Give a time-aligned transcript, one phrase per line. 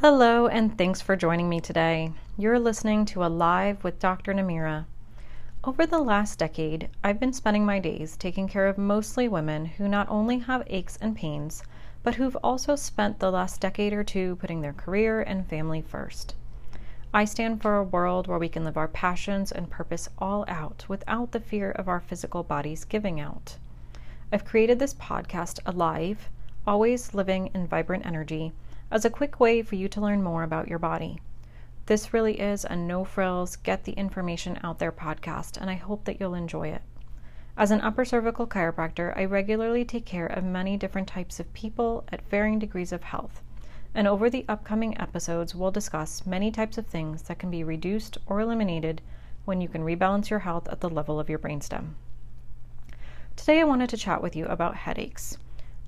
[0.00, 2.12] Hello, and thanks for joining me today.
[2.36, 4.32] You're listening to Alive with Dr.
[4.32, 4.84] Namira.
[5.64, 9.88] Over the last decade, I've been spending my days taking care of mostly women who
[9.88, 11.64] not only have aches and pains,
[12.04, 16.36] but who've also spent the last decade or two putting their career and family first.
[17.12, 20.84] I stand for a world where we can live our passions and purpose all out
[20.88, 23.56] without the fear of our physical bodies giving out.
[24.30, 26.28] I've created this podcast, Alive,
[26.68, 28.52] always living in vibrant energy
[28.90, 31.20] as a quick way for you to learn more about your body.
[31.86, 36.04] This really is a no frills, get the information out there podcast, and I hope
[36.04, 36.82] that you'll enjoy it.
[37.56, 42.04] As an upper cervical chiropractor, I regularly take care of many different types of people
[42.12, 43.42] at varying degrees of health.
[43.94, 48.18] And over the upcoming episodes, we'll discuss many types of things that can be reduced
[48.26, 49.00] or eliminated
[49.44, 51.94] when you can rebalance your health at the level of your brainstem.
[53.34, 55.38] Today, I wanted to chat with you about headaches.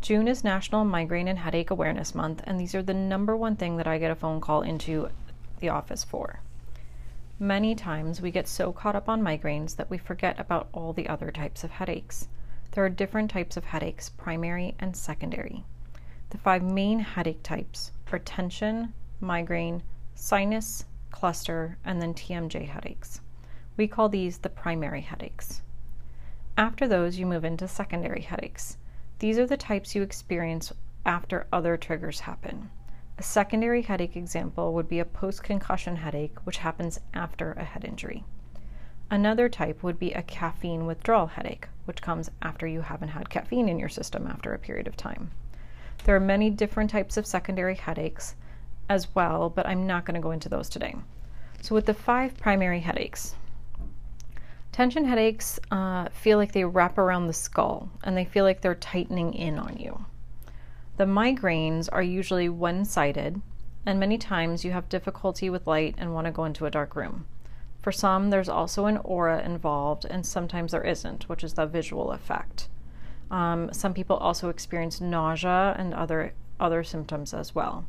[0.00, 3.76] June is National Migraine and Headache Awareness Month, and these are the number one thing
[3.76, 5.08] that I get a phone call into
[5.58, 6.40] the office for.
[7.40, 11.08] Many times we get so caught up on migraines that we forget about all the
[11.08, 12.28] other types of headaches.
[12.70, 15.64] There are different types of headaches, primary and secondary.
[16.30, 19.82] The five main headache types are tension, migraine,
[20.14, 23.20] sinus, cluster, and then TMJ headaches.
[23.76, 25.60] We call these the primary headaches.
[26.56, 28.76] After those, you move into secondary headaches.
[29.20, 30.72] These are the types you experience
[31.04, 32.70] after other triggers happen.
[33.18, 37.84] A secondary headache example would be a post concussion headache, which happens after a head
[37.84, 38.24] injury.
[39.10, 43.68] Another type would be a caffeine withdrawal headache, which comes after you haven't had caffeine
[43.68, 45.32] in your system after a period of time.
[46.04, 48.36] There are many different types of secondary headaches
[48.88, 50.94] as well, but I'm not going to go into those today.
[51.60, 53.34] So, with the five primary headaches,
[54.78, 58.76] Tension headaches uh, feel like they wrap around the skull and they feel like they're
[58.76, 60.04] tightening in on you.
[60.98, 63.42] The migraines are usually one sided,
[63.84, 66.94] and many times you have difficulty with light and want to go into a dark
[66.94, 67.26] room.
[67.82, 72.12] For some, there's also an aura involved, and sometimes there isn't, which is the visual
[72.12, 72.68] effect.
[73.32, 77.88] Um, some people also experience nausea and other, other symptoms as well.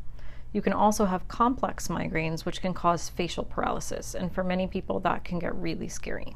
[0.51, 4.99] You can also have complex migraines, which can cause facial paralysis, and for many people,
[5.01, 6.35] that can get really scary.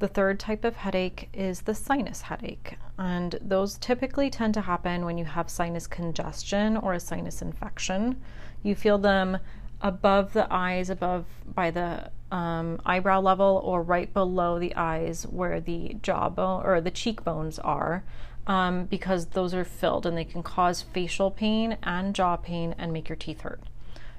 [0.00, 5.04] The third type of headache is the sinus headache, and those typically tend to happen
[5.04, 8.20] when you have sinus congestion or a sinus infection.
[8.62, 9.38] You feel them
[9.80, 15.60] above the eyes, above by the um, eyebrow level, or right below the eyes where
[15.60, 18.02] the jawbone or the cheekbones are,
[18.46, 22.92] um, because those are filled and they can cause facial pain and jaw pain and
[22.92, 23.62] make your teeth hurt.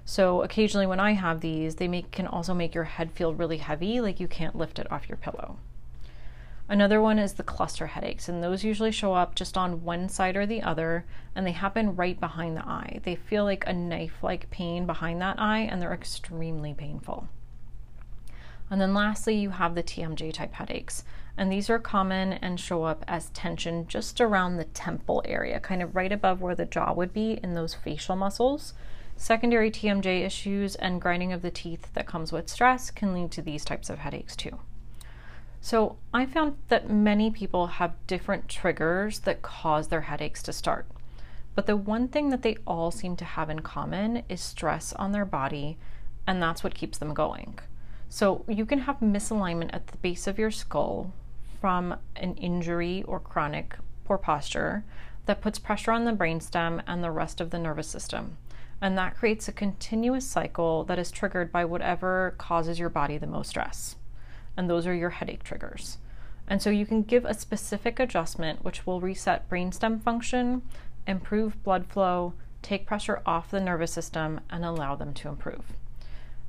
[0.05, 3.57] So occasionally when I have these, they make, can also make your head feel really
[3.57, 5.57] heavy, like you can't lift it off your pillow.
[6.67, 10.35] Another one is the cluster headaches, and those usually show up just on one side
[10.35, 11.05] or the other,
[11.35, 12.99] and they happen right behind the eye.
[13.03, 17.27] They feel like a knife like pain behind that eye, and they're extremely painful.
[18.71, 21.03] And then lastly, you have the TMJ type headaches,
[21.37, 25.83] and these are common and show up as tension just around the temple area, kind
[25.83, 28.73] of right above where the jaw would be in those facial muscles.
[29.17, 33.43] Secondary TMJ issues and grinding of the teeth that comes with stress can lead to
[33.43, 34.57] these types of headaches too.
[35.65, 40.85] So, I found that many people have different triggers that cause their headaches to start.
[41.55, 45.11] But the one thing that they all seem to have in common is stress on
[45.11, 45.79] their body,
[46.27, 47.57] and that's what keeps them going.
[48.09, 51.11] So, you can have misalignment at the base of your skull
[51.59, 54.83] from an injury or chronic poor posture
[55.25, 58.37] that puts pressure on the brainstem and the rest of the nervous system.
[58.81, 63.25] And that creates a continuous cycle that is triggered by whatever causes your body the
[63.25, 63.95] most stress.
[64.57, 65.97] And those are your headache triggers.
[66.47, 70.61] And so you can give a specific adjustment which will reset brainstem function,
[71.07, 75.73] improve blood flow, take pressure off the nervous system, and allow them to improve.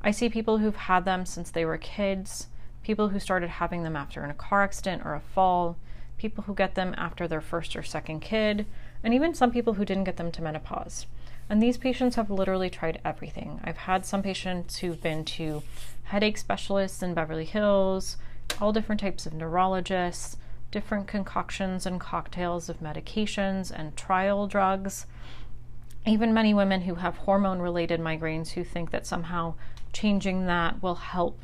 [0.02, 2.48] I see people who've had them since they were kids,
[2.82, 5.76] people who started having them after in a car accident or a fall,
[6.18, 8.66] people who get them after their first or second kid,
[9.02, 11.06] and even some people who didn't get them to menopause.
[11.48, 13.60] And these patients have literally tried everything.
[13.62, 15.62] I've had some patients who've been to
[16.04, 18.16] headache specialists in Beverly Hills,
[18.60, 20.36] all different types of neurologists,
[20.70, 25.06] different concoctions and cocktails of medications and trial drugs.
[26.04, 29.54] Even many women who have hormone related migraines who think that somehow
[29.92, 31.40] changing that will help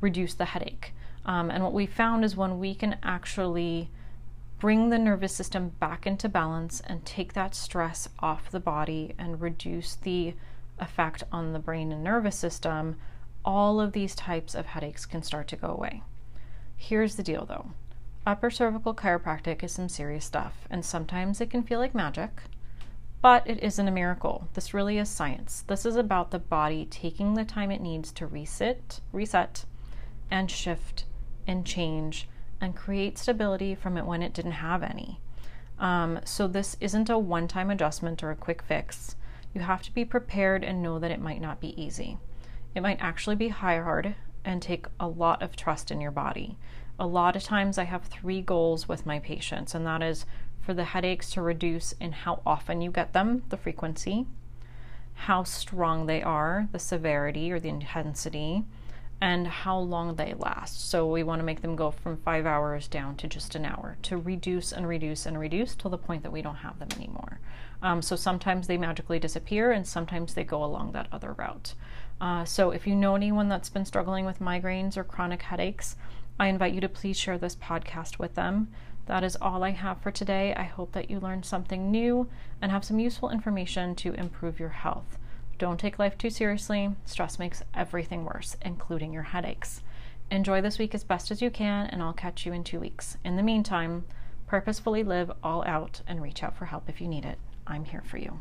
[0.00, 0.92] reduce the headache.
[1.26, 3.90] Um, and what we found is when we can actually
[4.58, 9.40] bring the nervous system back into balance and take that stress off the body and
[9.40, 10.34] reduce the
[10.78, 12.96] effect on the brain and nervous system,
[13.44, 16.02] all of these types of headaches can start to go away.
[16.76, 17.72] Here's the deal though
[18.26, 22.30] upper cervical chiropractic is some serious stuff, and sometimes it can feel like magic,
[23.20, 24.48] But it isn't a miracle.
[24.52, 25.64] This really is science.
[25.66, 29.64] This is about the body taking the time it needs to reset, reset,
[30.30, 31.04] and shift
[31.46, 32.28] and change
[32.60, 35.20] and create stability from it when it didn't have any.
[35.78, 39.16] Um, so, this isn't a one time adjustment or a quick fix.
[39.52, 42.18] You have to be prepared and know that it might not be easy.
[42.74, 44.14] It might actually be hard
[44.44, 46.58] and take a lot of trust in your body.
[46.98, 50.26] A lot of times, I have three goals with my patients, and that is
[50.60, 54.26] for the headaches to reduce in how often you get them, the frequency,
[55.14, 58.64] how strong they are, the severity or the intensity,
[59.20, 60.88] and how long they last.
[60.90, 63.96] So we want to make them go from five hours down to just an hour
[64.02, 67.40] to reduce and reduce and reduce till the point that we don't have them anymore.
[67.82, 71.74] Um, so sometimes they magically disappear and sometimes they go along that other route.
[72.20, 75.96] Uh, so if you know anyone that's been struggling with migraines or chronic headaches,
[76.38, 78.68] I invite you to please share this podcast with them.
[79.06, 80.54] That is all I have for today.
[80.54, 82.28] I hope that you learned something new
[82.62, 85.18] and have some useful information to improve your health.
[85.58, 86.90] Don't take life too seriously.
[87.04, 89.82] Stress makes everything worse, including your headaches.
[90.30, 93.16] Enjoy this week as best as you can, and I'll catch you in two weeks.
[93.24, 94.04] In the meantime,
[94.46, 97.38] purposefully live all out and reach out for help if you need it.
[97.66, 98.40] I'm here for you.